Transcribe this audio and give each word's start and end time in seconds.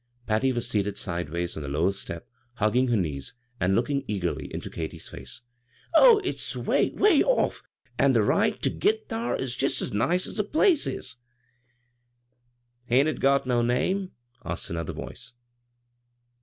Patty 0.25 0.51
was 0.51 0.67
seated 0.67 0.97
sideways 0.97 1.55
on 1.55 1.61
the 1.61 1.69
lowest 1.69 2.01
step, 2.01 2.27
hugging 2.55 2.87
her 2.87 2.97
knees, 2.97 3.35
and 3.59 3.75
looking 3.75 4.03
eagerly 4.07 4.51
into 4.51 4.67
Katy's 4.71 5.07
faxx." 5.07 5.41
Oh, 5.95 6.17
it's 6.23 6.55
'way, 6.55 6.89
'way 6.89 7.21
off, 7.21 7.61
an' 7.99 8.13
the 8.13 8.23
ride 8.23 8.63
ter 8.63 8.69
■ 8.71 8.79
git 8.79 9.09
thar 9.09 9.35
Is 9.35 9.55
jest 9.55 9.79
as 9.79 9.93
nice 9.93 10.25
as 10.25 10.37
the 10.37 10.43
place 10.43 10.87
is."" 10.87 11.17
Hain't 12.87 13.09
it 13.09 13.19
got 13.19 13.45
no 13.45 13.61
name?" 13.61 14.13
asked 14.43 14.71
another 14.71 14.93
voice. 14.93 15.35